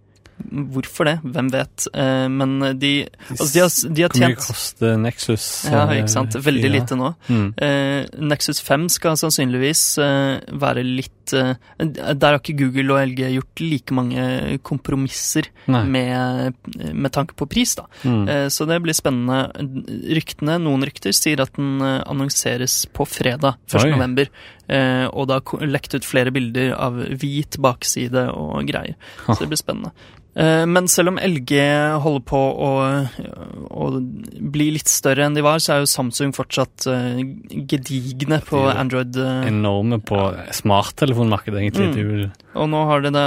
Hvorfor 0.48 1.08
det? 1.10 1.15
Hvem 1.25 1.48
vet? 1.51 1.88
Eh, 1.98 2.27
men 2.29 2.51
de, 2.79 2.91
altså 3.34 3.48
de, 3.53 3.62
har, 3.63 3.72
de 3.96 4.03
har 4.06 4.12
Hvor 4.13 4.22
mye 4.29 4.38
koster 4.39 4.98
Nexus? 5.01 5.48
Ja, 5.65 5.82
eh, 5.89 6.03
ikke 6.03 6.13
sant. 6.13 6.38
Veldig 6.46 6.70
lite 6.72 6.98
nå. 7.00 7.10
Mm. 7.27 7.48
Eh, 7.58 8.06
Nexus 8.32 8.62
5 8.63 8.86
skal 8.94 9.17
sannsynligvis 9.20 9.82
eh, 10.03 10.53
være 10.62 10.84
litt 10.86 11.34
eh, 11.36 11.56
Der 11.82 12.27
har 12.29 12.39
ikke 12.39 12.56
Google 12.62 12.96
og 12.96 13.01
LG 13.10 13.24
gjort 13.34 13.63
like 13.65 13.98
mange 13.98 14.60
kompromisser 14.63 15.50
med, 15.67 16.53
med 16.94 17.12
tanke 17.17 17.36
på 17.36 17.50
pris, 17.50 17.75
da. 17.79 17.88
Mm. 18.06 18.22
Eh, 18.29 18.48
Så 18.53 18.65
det 18.70 18.77
blir 18.86 18.96
spennende. 18.96 19.41
Ryktene, 20.17 20.60
noen 20.63 20.86
rykter, 20.88 21.12
sier 21.17 21.41
at 21.44 21.53
den 21.58 21.82
eh, 21.82 22.00
annonseres 22.08 22.86
på 22.94 23.06
fredag 23.10 23.58
1. 23.74 24.29
Eh, 24.67 25.05
og 25.07 25.31
har 25.31 25.67
lekt 25.67 25.95
ut 25.95 26.07
flere 26.07 26.33
bilder 26.36 26.74
av 26.75 27.00
hvit 27.21 27.59
bakside 27.63 28.27
og 28.36 28.67
greier. 28.67 28.97
Så 29.25 29.41
det 29.43 29.51
blir 29.53 29.62
spennende. 29.62 29.93
Eh, 30.38 30.65
men 30.69 30.88
selv 30.88 31.13
om 31.13 31.17
LG 31.17 31.53
holder 32.03 32.25
på 32.29 32.39
å, 32.39 32.71
å, 33.74 33.88
bli 34.53 34.67
litt 34.75 34.91
større 34.91 35.25
enn 35.25 35.38
de 35.38 35.41
var, 35.45 35.62
så 35.63 35.74
er 35.74 35.81
jo 35.81 35.89
Samsung 35.89 36.33
fortsatt 36.38 36.86
uh, 36.91 37.17
gedigne 37.50 38.38
på 38.45 38.62
Android. 38.69 39.17
Enorme 39.17 39.97
på 40.03 40.19
smarttelefonmarkedet, 40.59 41.63
egentlig. 41.63 42.27
Mm. 42.27 42.36
Og 42.57 42.69
nå 42.69 42.83
har 42.89 43.03
det 43.05 43.13
da 43.15 43.25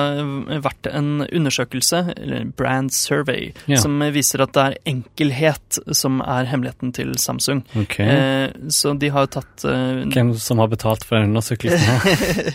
vært 0.63 0.87
en 0.91 1.25
undersøkelse, 1.27 2.03
eller 2.15 2.47
brand 2.59 2.95
survey, 2.95 3.51
ja. 3.71 3.81
som 3.83 3.99
viser 4.15 4.45
at 4.45 4.55
det 4.55 4.67
er 4.69 4.79
enkelhet 4.95 5.81
som 5.97 6.21
er 6.23 6.49
hemmeligheten 6.51 6.95
til 6.95 7.17
Samsung. 7.21 7.65
Okay. 7.85 8.07
Eh, 8.07 8.71
så 8.71 8.95
de 8.99 9.11
har 9.11 9.31
tatt 9.35 9.67
eh, 9.67 10.03
Hvem 10.11 10.35
som 10.39 10.63
har 10.63 10.71
betalt 10.71 11.07
for 11.07 11.19
den 11.19 11.30
undersøkelsen? 11.31 11.81
syklistene. 11.81 12.53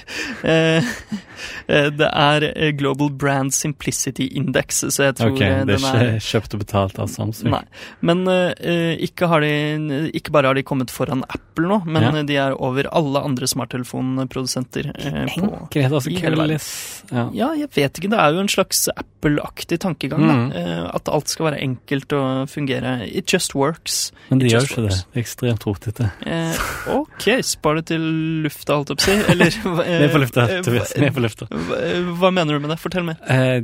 det 2.00 2.10
er 2.10 2.46
Global 2.78 3.10
Brand 3.12 3.54
Simplicity 3.56 4.28
Index, 4.38 4.84
så 4.94 5.10
jeg 5.10 5.18
tror 5.20 5.34
okay, 5.34 5.64
det 5.68 5.80
er 5.80 6.12
ikke 6.12 6.26
kjøpt 6.28 6.56
og 6.56 6.64
betalt 6.64 7.00
av 7.02 7.10
Samsung? 7.12 7.52
Nei. 7.56 7.64
Men 8.06 8.26
eh, 8.32 8.94
ikke, 9.06 9.30
har 9.32 9.46
de, 9.46 9.52
ikke 10.16 10.34
bare 10.36 10.52
har 10.52 10.58
de 10.58 10.66
kommet 10.68 10.94
foran 10.94 11.24
Apple 11.30 11.70
nå, 11.72 11.82
men 11.88 12.08
ja. 12.08 12.24
de 12.28 12.40
er 12.42 12.56
over 12.56 12.90
alle 12.92 13.24
andre 13.26 13.50
smarttelefonprodusenter. 13.50 14.92
Eh, 14.94 15.22
Enkelhet, 15.36 15.92
altså 15.92 16.14
verden. 16.14 16.56
Ja. 17.12 17.28
ja. 17.34 17.52
jeg 17.64 17.72
vet 17.76 18.00
ikke. 18.00 18.12
Det 18.14 18.22
er 18.22 18.36
jo 18.36 18.44
en 18.44 18.52
slags 18.52 18.86
Apple-aktig 18.94 19.80
tankegang. 19.84 20.26
Mm. 20.26 20.52
At 20.96 21.10
alt 21.12 21.32
skal 21.32 21.50
være 21.50 21.62
enkelt 21.66 22.14
og 22.16 22.50
fungere. 22.52 22.98
It 23.08 23.32
just 23.32 23.56
works. 23.56 24.12
Men 24.30 24.42
de 24.42 24.52
gjør 24.52 24.68
ikke 24.68 24.86
det. 24.88 25.00
Det 25.14 25.20
er 25.20 25.26
ekstremt 25.26 25.66
rotete. 25.68 26.10
Eh, 26.26 26.66
ok, 26.96 27.28
spar 27.46 27.80
det 27.80 27.88
til 27.94 28.50
lufta, 28.66 28.78
holdt 28.78 28.92
jeg 28.92 28.98
på 28.98 29.04
å 29.04 29.06
si. 29.06 29.16
Eller 29.32 30.00
Ned 30.02 30.12
på 30.14 30.22
lufta. 30.22 30.46
Ned 31.02 31.14
på 31.14 31.24
lufta. 31.24 31.48
Hva, 31.52 31.80
hva, 32.20 32.32
mener 32.34 32.56
du 32.56 32.64
med 32.64 32.74
det? 32.74 32.80
Fortell 32.82 33.06
meg. 33.08 33.22
Eh, 33.30 33.62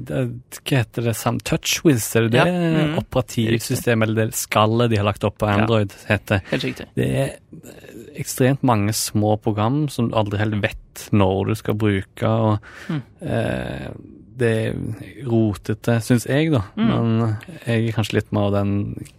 hva 0.61 0.77
heter 0.81 1.07
det? 1.07 1.15
Sam 1.17 1.39
TouchWiz, 1.39 2.07
er 2.15 2.27
det 2.27 2.33
det 2.35 2.45
ja. 2.45 2.85
mm. 2.91 2.95
operativsystemet 3.01 4.07
eller 4.07 4.31
det 4.31 4.37
skallet 4.37 4.91
de 4.91 5.01
har 5.01 5.07
lagt 5.07 5.25
opp 5.27 5.39
på 5.41 5.49
Android, 5.49 5.93
ja. 6.03 6.15
heter? 6.15 6.45
Helt 6.51 6.67
riktig. 6.67 6.87
Det 6.97 7.09
er 7.25 7.35
ekstremt 8.21 8.63
mange 8.67 8.93
små 8.97 9.37
program 9.41 9.85
som 9.91 10.09
du 10.09 10.17
aldri 10.17 10.41
helt 10.41 10.61
vet 10.63 11.05
når 11.15 11.51
du 11.51 11.59
skal 11.59 11.77
bruke. 11.79 12.27
og 12.31 12.91
mm. 12.91 13.05
eh, 13.25 13.91
det 14.41 14.49
er 14.57 15.27
rotete, 15.29 15.99
syns 16.01 16.23
jeg, 16.25 16.49
da. 16.49 16.63
Mm. 16.73 16.87
Men 16.89 17.35
jeg 17.67 17.91
er 17.91 17.93
kanskje 17.93 18.17
litt 18.17 18.31
mer 18.33 18.49
av 18.49 18.55
den 18.55 18.71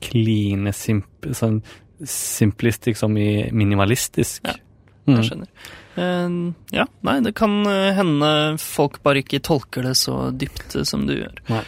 kline, 0.02 0.72
simp 0.74 1.28
sånn 1.30 1.60
simplistisk 2.02 2.98
som 2.98 3.14
i 3.14 3.46
minimalistisk. 3.54 4.42
Ja, 4.48 4.56
jeg 5.06 5.18
mm. 5.18 5.24
skjønner. 5.28 5.70
Uh, 5.92 6.52
ja, 6.72 6.86
nei, 7.04 7.18
det 7.20 7.34
kan 7.36 7.58
eh, 7.68 7.90
hende 7.98 8.30
folk 8.62 9.02
bare 9.04 9.20
ikke 9.20 9.42
tolker 9.44 9.84
det 9.84 9.96
så 10.00 10.30
dypt 10.32 10.78
som 10.88 11.04
du 11.08 11.18
gjør. 11.18 11.42
Nei. 11.52 11.64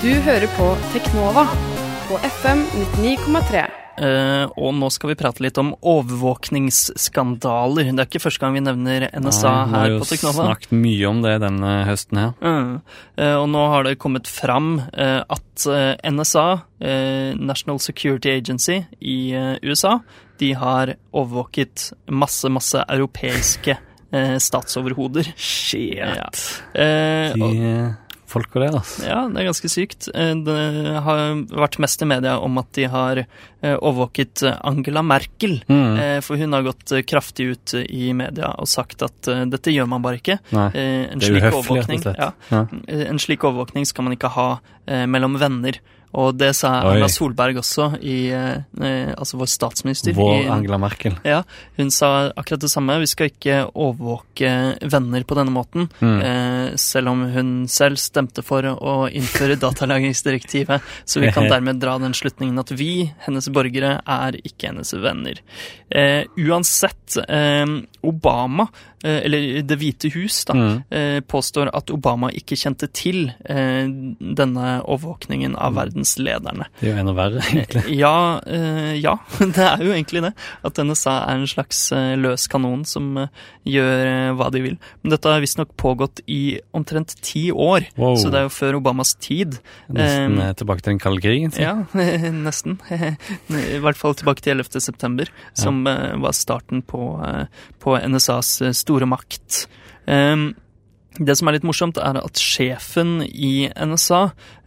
Du 0.00 0.10
hører 0.24 0.48
på 0.56 0.72
Teknova 0.94 1.44
på 2.08 2.18
FM 2.40 2.64
99,3. 2.96 3.79
Uh, 3.98 4.46
og 4.56 4.74
nå 4.78 4.86
skal 4.94 5.10
vi 5.10 5.16
prate 5.18 5.42
litt 5.44 5.58
om 5.60 5.74
overvåkningsskandaler. 5.76 7.90
Det 7.90 8.00
er 8.00 8.06
ikke 8.08 8.22
første 8.22 8.40
gang 8.44 8.54
vi 8.56 8.62
nevner 8.64 9.00
NSA 9.12 9.50
Nei, 9.50 9.66
her 9.74 9.88
på 9.98 10.04
Teknova. 10.08 10.32
Vi 10.32 10.38
har 10.38 10.46
jo 10.46 10.48
snakket 10.54 10.72
mye 10.78 11.06
om 11.10 11.18
det 11.24 11.34
denne 11.42 11.72
høsten 11.88 12.16
her. 12.22 12.30
Uh, 12.40 12.46
uh, 13.20 13.36
og 13.42 13.48
nå 13.52 13.62
har 13.74 13.80
det 13.88 14.00
kommet 14.00 14.26
fram 14.30 14.68
at 14.90 15.56
NSA, 15.60 16.48
National 17.36 17.78
Security 17.82 18.30
Agency 18.32 18.78
i 19.00 19.34
USA, 19.66 19.98
de 20.40 20.52
har 20.56 20.94
overvåket 21.12 21.92
masse, 22.08 22.48
masse 22.48 22.84
europeiske 22.86 23.76
statsoverhoder. 24.40 25.32
Shit. 25.36 25.98
Ja. 26.00 26.30
De 28.30 28.32
folka 28.32 28.60
det. 28.60 28.70
altså. 28.70 29.04
Ja, 29.06 29.20
det 29.28 29.42
er 29.42 29.48
ganske 29.48 29.70
sykt. 29.70 30.08
Eh, 30.14 30.32
det 30.46 30.56
har 31.04 31.20
vært 31.50 31.78
mest 31.82 32.02
i 32.02 32.08
media 32.08 32.38
om 32.38 32.58
at 32.62 32.70
de 32.76 32.86
har 32.90 33.22
eh, 33.24 33.76
overvåket 33.76 34.44
Angela 34.60 35.02
Merkel. 35.02 35.58
Mm. 35.68 35.98
Eh, 35.98 36.18
for 36.24 36.40
hun 36.40 36.52
har 36.56 36.66
gått 36.66 36.94
kraftig 37.10 37.50
ut 37.50 37.74
i 37.82 38.12
media 38.16 38.54
og 38.58 38.68
sagt 38.70 39.02
at 39.06 39.30
dette 39.50 39.74
gjør 39.74 39.88
man 39.90 40.04
bare 40.04 40.20
ikke. 40.20 40.38
Nei, 40.54 40.68
en 40.74 41.20
det 41.20 41.30
er 41.30 41.38
uhøflig, 41.40 41.82
rett 41.82 41.94
og 41.96 42.04
slett. 42.04 42.20
Ja, 42.20 42.32
ja. 42.50 42.64
En 43.10 43.22
slik 43.22 43.44
overvåkning 43.46 43.88
skal 43.88 44.06
man 44.06 44.16
ikke 44.16 44.32
ha 44.34 44.50
mellom 45.10 45.38
venner. 45.40 45.80
Og 46.18 46.34
det 46.34 46.50
sa 46.58 46.72
Oi. 46.82 46.96
Erna 46.96 47.08
Solberg 47.10 47.60
også, 47.60 47.92
i, 48.02 48.32
eh, 48.34 49.10
altså 49.14 49.38
vår 49.38 49.50
statsminister. 49.52 50.14
Vår 50.16 50.32
i, 50.40 50.48
Angela 50.50 50.78
Merkel. 50.82 51.18
Ja, 51.26 51.42
Hun 51.76 51.92
sa 51.94 52.30
akkurat 52.34 52.60
det 52.64 52.70
samme. 52.72 52.98
Vi 53.02 53.10
skal 53.10 53.30
ikke 53.30 53.60
overvåke 53.70 54.50
venner 54.90 55.24
på 55.24 55.38
denne 55.38 55.54
måten. 55.54 55.86
Mm. 56.00 56.18
Eh, 56.20 56.76
selv 56.80 57.12
om 57.12 57.22
hun 57.30 57.52
selv 57.70 58.00
stemte 58.02 58.42
for 58.46 58.66
å 58.66 58.96
innføre 59.06 59.58
datalagringsdirektivet. 59.66 60.82
Så 61.04 61.22
vi 61.22 61.30
kan 61.34 61.48
dermed 61.52 61.80
dra 61.82 61.96
den 62.02 62.16
slutningen 62.16 62.58
at 62.58 62.74
vi, 62.74 63.12
hennes 63.26 63.50
borgere, 63.54 64.00
er 64.02 64.40
ikke 64.42 64.72
hennes 64.72 64.92
venner. 64.98 65.38
Eh, 65.90 66.24
uansett, 66.42 67.20
eh, 67.28 67.66
Obama 68.02 68.68
Eh, 69.04 69.24
eller 69.24 69.62
Det 69.62 69.76
hvite 69.80 70.10
hus, 70.12 70.42
da, 70.44 70.54
mm. 70.54 70.82
Eh, 70.90 71.20
påstår 71.20 71.70
at 71.72 71.90
Obama 71.90 72.28
ikke 72.36 72.56
kjente 72.58 72.88
til 72.92 73.30
eh, 73.48 73.88
denne 74.20 74.66
overvåkningen 74.84 75.54
av 75.56 75.72
mm. 75.72 75.78
verdenslederne. 75.78 76.66
Det 76.80 76.90
er 76.90 76.92
jo 76.92 77.04
enda 77.04 77.14
verre, 77.16 77.44
egentlig. 77.48 77.84
Ja, 78.00 78.40
ja, 78.96 79.16
det 79.56 79.64
er 79.64 79.82
jo 79.84 79.94
egentlig 79.94 80.22
det. 80.24 80.32
At 80.66 80.78
NSA 80.84 81.14
er 81.30 81.40
en 81.40 81.48
slags 81.48 81.80
løs 82.20 82.46
kanon 82.50 82.84
som 82.88 83.16
gjør 83.68 84.36
hva 84.36 84.48
de 84.52 84.62
vil. 84.64 84.76
Men 85.02 85.14
dette 85.14 85.32
har 85.32 85.42
visstnok 85.42 85.72
pågått 85.80 86.22
i 86.30 86.60
omtrent 86.76 87.16
ti 87.24 87.48
år, 87.52 87.88
wow. 88.00 88.16
så 88.20 88.32
det 88.32 88.42
er 88.42 88.48
jo 88.48 88.52
før 88.54 88.80
Obamas 88.80 89.14
tid. 89.20 89.58
Nesten 89.88 90.40
eh, 90.44 90.52
tilbake 90.60 90.84
til 90.84 90.94
den 90.94 91.02
kalde 91.02 91.24
krigen? 91.24 91.54
Ja, 91.60 91.74
nesten. 92.46 92.78
I 92.90 93.80
hvert 93.80 94.00
fall 94.00 94.16
tilbake 94.18 94.44
til 94.44 94.58
11. 94.58 94.80
september, 94.84 95.32
som 95.56 95.82
ja. 95.88 96.12
var 96.20 96.36
starten 96.36 96.84
på, 96.86 97.14
på 97.80 97.89
NSAs 97.98 98.58
store 98.76 99.00
store 99.00 99.06
makt. 99.06 99.66
Um, 100.06 100.52
det 101.18 101.34
som 101.36 101.50
er 101.50 101.56
litt 101.56 101.66
morsomt, 101.66 101.98
er 101.98 102.16
at 102.20 102.38
sjefen 102.40 103.18
i 103.26 103.66
NSA 103.74 104.20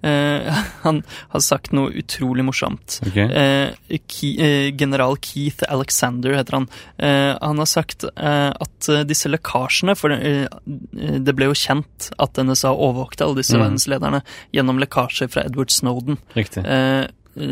eh, 0.05 0.59
han 0.83 0.99
har 1.31 1.41
sagt 1.41 1.71
noe 1.73 1.93
utrolig 1.97 2.43
morsomt. 2.45 2.99
Okay. 3.07 3.25
Eh, 3.25 3.97
Ke 4.11 4.31
eh, 4.43 4.67
general 4.77 5.15
Keith 5.23 5.63
Alexander 5.71 6.35
heter 6.35 6.59
han. 6.59 6.67
Eh, 6.97 7.31
han 7.39 7.63
har 7.63 7.69
sagt 7.71 8.05
eh, 8.11 8.51
at 8.51 8.91
eh, 8.91 9.05
disse 9.07 9.31
lekkasjene 9.31 9.95
For 9.97 10.13
det 10.13 11.33
ble 11.37 11.49
jo 11.49 11.57
kjent 11.57 12.11
at 12.21 12.37
NSA 12.37 12.75
overvåkte 12.75 13.25
alle 13.25 13.39
disse 13.39 13.55
mm. 13.57 13.63
verdenslederne 13.63 14.21
gjennom 14.53 14.83
lekkasjer 14.83 15.31
fra 15.33 15.47
Edward 15.47 15.73
Snowden. 15.73 16.19
Riktig. 16.37 16.67
Eh, 16.67 17.07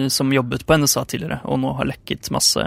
som 0.09 0.33
jobbet 0.33 0.65
på 0.65 0.77
NSA 0.77 1.05
tidligere, 1.05 1.39
og 1.49 1.59
nå 1.61 1.73
har 1.77 1.89
lekket 1.89 2.29
masse, 2.33 2.61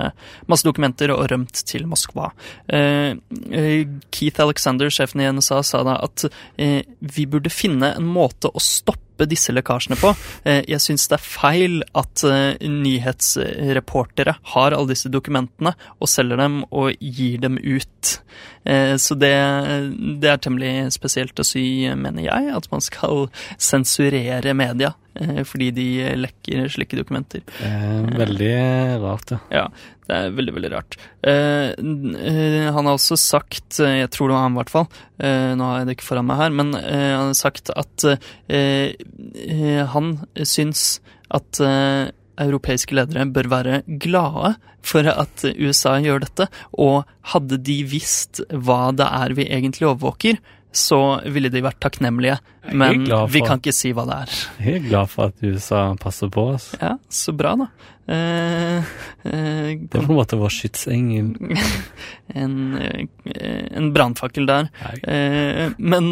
masse 0.50 0.66
dokumenter 0.66 1.12
og 1.14 1.28
rømt 1.30 1.62
til 1.68 1.86
Moskva. 1.90 2.30
Eh, 2.66 3.14
eh, 3.54 3.86
Keith 4.10 4.42
Alexander, 4.42 4.90
sjefen 4.90 5.22
i 5.22 5.30
NSA, 5.30 5.62
sa 5.62 5.84
da 5.86 5.98
at 6.02 6.26
vi 6.56 7.26
burde 7.30 7.50
finne 7.52 7.94
en 7.94 8.06
måte 8.08 8.48
å 8.50 8.60
stoppe 8.62 9.28
disse 9.30 9.52
lekkasjene 9.54 9.94
på. 10.00 10.10
Jeg 10.42 10.80
syns 10.82 11.06
det 11.10 11.16
er 11.16 11.22
feil 11.22 11.76
at 11.94 12.24
nyhetsreportere 12.66 14.34
har 14.54 14.74
alle 14.74 14.90
disse 14.90 15.10
dokumentene 15.12 15.74
og 16.00 16.10
selger 16.10 16.40
dem 16.42 16.64
og 16.74 16.98
gir 16.98 17.38
dem 17.44 17.60
ut. 17.62 18.16
Så 18.98 19.18
det, 19.20 19.34
det 20.22 20.32
er 20.32 20.42
temmelig 20.42 20.90
spesielt 20.96 21.38
å 21.38 21.46
si, 21.46 21.86
mener 21.94 22.26
jeg, 22.26 22.50
at 22.58 22.66
man 22.74 22.82
skal 22.82 23.28
sensurere 23.54 24.56
media 24.58 24.94
Eh, 24.94 25.03
fordi 25.46 25.70
de 25.76 25.88
lekker 26.18 26.66
slike 26.72 26.98
dokumenter. 26.98 27.44
Eh, 27.62 28.00
veldig 28.18 28.54
rart, 29.04 29.34
ja. 29.34 29.38
ja. 29.54 29.66
Det 30.04 30.16
er 30.16 30.34
veldig, 30.36 30.52
veldig 30.58 30.70
rart. 30.74 30.96
Eh, 31.24 31.70
eh 31.72 32.66
han 32.74 32.88
har 32.88 32.92
også 32.96 33.16
sagt, 33.20 33.78
eh, 33.80 34.02
jeg 34.02 34.10
tror 34.12 34.28
det 34.28 34.36
var 34.36 34.44
han 34.44 34.56
i 34.56 34.60
hvert 34.60 34.74
fall, 34.74 34.88
eh, 35.18 35.54
nå 35.56 35.64
har 35.64 35.78
jeg 35.80 35.88
det 35.88 35.96
ikke 35.96 36.08
foran 36.10 36.28
meg 36.28 36.42
her, 36.42 36.52
men 36.52 36.74
han 36.74 37.30
har 37.30 37.38
sagt 37.38 37.72
at 37.72 38.04
han 39.94 40.12
syns 40.42 41.00
at 41.34 41.60
europeiske 42.40 42.94
ledere 42.96 43.24
bør 43.32 43.48
være 43.52 43.82
glade 43.86 44.54
for 44.84 45.08
at 45.08 45.46
USA 45.56 45.96
gjør 46.02 46.26
dette, 46.26 46.48
og 46.76 47.08
hadde 47.32 47.60
de 47.64 47.78
visst 47.88 48.42
hva 48.50 48.92
det 48.92 49.06
er 49.08 49.36
vi 49.38 49.48
egentlig 49.48 49.88
overvåker, 49.88 50.42
så 50.74 51.00
ville 51.30 51.50
de 51.52 51.62
vært 51.64 51.78
takknemlige. 51.82 52.38
Men 52.74 53.04
vi 53.30 53.42
kan 53.44 53.60
ikke 53.62 53.74
si 53.74 53.92
hva 53.94 54.06
det 54.08 54.20
er. 54.24 54.36
Jeg 54.64 54.78
er 54.80 54.86
glad 54.88 55.10
for 55.12 55.30
at 55.30 55.44
USA 55.44 55.82
passer 56.00 56.32
på 56.34 56.48
oss. 56.56 56.72
Ja, 56.80 56.96
så 57.12 57.34
bra, 57.36 57.54
da. 57.60 57.70
Eh, 58.06 58.76
eh, 58.76 59.78
Det 59.80 59.88
på 59.90 60.12
en 60.12 60.18
måte 60.18 60.36
vår 60.36 60.52
skytsengel. 60.52 61.32
en 62.40 62.56
eh, 62.76 63.06
en 63.76 63.92
brannfakkel 63.94 64.46
der. 64.48 64.68
Eh, 65.02 65.70
men 65.78 66.10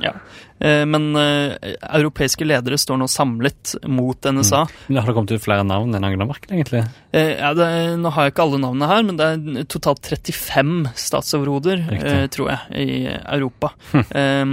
ja. 0.00 0.12
Eh, 0.60 0.84
men 0.84 1.16
europeiske 1.16 2.44
ledere 2.44 2.76
står 2.80 3.00
nå 3.00 3.08
samlet 3.08 3.74
mot 3.88 4.28
NSA. 4.28 4.66
Men 4.88 5.00
har 5.00 5.08
det 5.08 5.16
kommet 5.16 5.32
ut 5.32 5.44
flere 5.44 5.64
navn 5.64 5.96
enn 5.96 6.04
Angela 6.04 6.28
Merkel, 6.28 6.58
egentlig? 6.58 6.84
Eh, 7.16 7.32
ja, 7.38 7.54
det, 7.56 7.70
nå 8.02 8.12
har 8.12 8.28
jeg 8.28 8.36
ikke 8.36 8.46
alle 8.46 8.62
navnene 8.66 8.92
her, 8.92 9.08
men 9.08 9.20
det 9.20 9.32
er 9.32 9.68
totalt 9.72 10.04
35 10.04 10.92
statsoverhoder, 11.00 11.84
tror 12.32 12.52
jeg, 12.52 12.84
i 12.84 13.04
Europa. 13.08 13.72
Eh, 13.96 14.44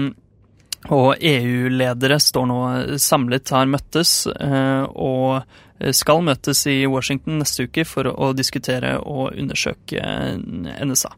og 0.92 1.16
EU-ledere 1.20 2.20
står 2.20 2.48
nå 2.50 2.62
samlet, 3.00 3.54
har 3.56 3.70
møttes, 3.72 4.24
eh, 4.34 4.84
og 4.84 5.44
skal 5.92 6.22
møtes 6.24 6.62
i 6.72 6.84
Washington 6.88 7.42
neste 7.42 7.66
uke 7.68 7.84
for 7.88 8.08
å, 8.08 8.32
diskutere 8.38 8.94
og 9.02 9.34
undersøke 9.40 10.00
NSA. 10.40 11.12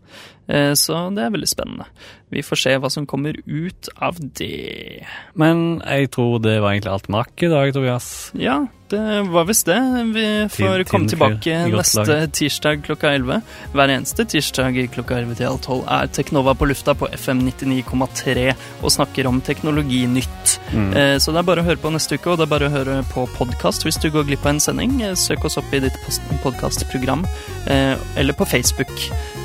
Eh, 0.48 0.72
så 0.78 1.02
det 1.14 1.26
er 1.26 1.34
veldig 1.34 1.50
spennende. 1.50 1.88
Vi 2.34 2.44
får 2.46 2.62
se 2.62 2.76
hva 2.82 2.90
som 2.94 3.08
kommer 3.10 3.38
ut 3.46 3.90
av 3.96 4.18
det. 4.22 5.06
Men 5.38 5.82
jeg 5.82 6.12
tror 6.16 6.40
det 6.46 6.60
var 6.60 6.74
egentlig 6.74 6.94
alt 6.94 7.10
vi 7.10 7.18
rakk 7.20 7.46
i 7.46 7.52
dag, 7.52 7.74
Tobias. 7.76 8.10
Ja, 8.40 8.64
det 8.90 9.22
var 9.34 9.46
visst 9.50 9.66
det. 9.66 9.78
Vi 10.14 10.24
får 10.50 10.78
Tid- 10.84 10.88
komme 10.90 11.10
tilbake 11.10 11.56
neste 11.74 12.28
tirsdag 12.38 12.84
klokka 12.86 13.12
11. 13.16 13.42
Hver 13.74 13.90
eneste 13.90 14.26
tirsdag 14.30 14.78
klokka 14.94 15.18
11 15.18 15.36
til 15.40 15.48
halv 15.48 15.60
12 15.66 15.84
er 15.88 16.08
Teknova 16.14 16.54
på 16.56 16.68
lufta 16.70 16.94
på 16.94 17.10
FM 17.12 17.42
99,3 17.48 18.54
og 18.84 18.92
snakker 18.94 19.26
om 19.28 19.42
teknologinytt. 19.42 20.60
Mm. 20.74 20.94
Eh, 20.96 21.18
Så 21.18 21.32
det 21.34 21.40
er 21.42 21.48
bare 21.50 21.62
å 21.64 21.66
høre 21.66 21.82
på 21.82 21.92
neste 21.92 22.16
uke, 22.20 22.28
og 22.32 22.38
det 22.38 22.46
er 22.46 22.54
bare 22.60 22.70
å 22.70 22.76
høre 22.76 23.00
på 23.14 23.26
podkast 23.36 23.84
hvis 23.88 24.00
du 24.02 24.10
går 24.12 24.28
glipp 24.30 24.46
av 24.46 24.54
en 24.56 24.60
sending. 24.60 25.02
Eh, 25.02 25.16
Søk 25.16 25.46
oss 25.46 25.58
opp 25.58 25.74
i 25.74 25.80
ditt 25.80 25.98
podkastprogram, 26.44 27.26
eller 27.68 28.34
på 28.34 28.46
Facebook. 28.46 28.92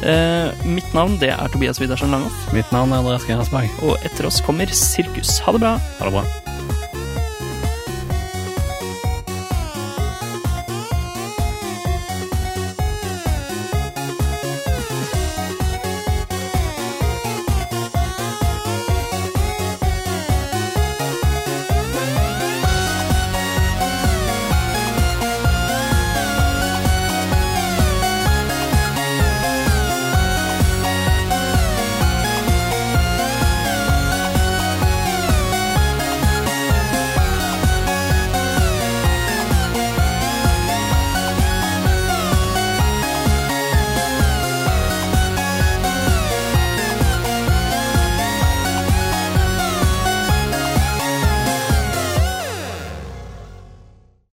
Eh, 0.05 0.51
Mitt 0.67 0.93
navn 0.95 1.19
det 1.19 1.31
er 1.31 1.49
Tobias 1.49 1.81
Widersen 1.81 2.11
Langhoff, 2.11 2.53
Mitt 2.53 2.71
navn 2.73 2.93
er 2.93 2.97
Andreas 2.99 3.25
Grenasberg. 3.25 3.71
og 3.83 3.97
etter 4.05 4.27
oss 4.27 4.41
kommer 4.41 4.67
Sirkus. 4.67 5.39
Ha 5.41 5.53
det 5.53 5.61
bra! 5.61 5.79
Ha 5.99 6.05
det 6.05 6.13
bra. 6.13 6.50